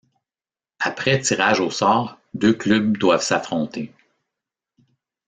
[0.79, 3.93] Après tirage au sort, deux clubs doivent s'affronter.